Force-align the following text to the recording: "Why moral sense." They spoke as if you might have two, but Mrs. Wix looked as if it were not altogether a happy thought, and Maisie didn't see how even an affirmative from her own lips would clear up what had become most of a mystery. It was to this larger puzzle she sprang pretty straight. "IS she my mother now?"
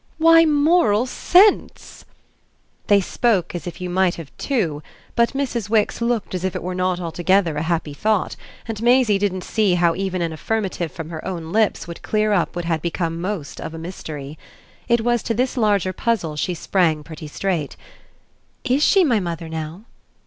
"Why 0.17 0.45
moral 0.45 1.05
sense." 1.05 2.05
They 2.87 3.01
spoke 3.01 3.53
as 3.53 3.67
if 3.67 3.79
you 3.79 3.87
might 3.87 4.15
have 4.15 4.35
two, 4.39 4.81
but 5.15 5.33
Mrs. 5.33 5.69
Wix 5.69 6.01
looked 6.01 6.33
as 6.33 6.43
if 6.43 6.55
it 6.55 6.63
were 6.63 6.73
not 6.73 6.99
altogether 6.99 7.55
a 7.55 7.61
happy 7.61 7.93
thought, 7.93 8.35
and 8.67 8.81
Maisie 8.81 9.19
didn't 9.19 9.43
see 9.43 9.75
how 9.75 9.93
even 9.93 10.23
an 10.23 10.33
affirmative 10.33 10.91
from 10.91 11.11
her 11.11 11.23
own 11.23 11.51
lips 11.51 11.87
would 11.87 12.01
clear 12.01 12.31
up 12.33 12.55
what 12.55 12.65
had 12.65 12.81
become 12.81 13.21
most 13.21 13.61
of 13.61 13.75
a 13.75 13.77
mystery. 13.77 14.39
It 14.87 15.01
was 15.01 15.21
to 15.21 15.35
this 15.35 15.55
larger 15.55 15.93
puzzle 15.93 16.35
she 16.35 16.55
sprang 16.55 17.03
pretty 17.03 17.27
straight. 17.27 17.75
"IS 18.63 18.81
she 18.81 19.03
my 19.03 19.19
mother 19.19 19.47
now?" 19.47 19.83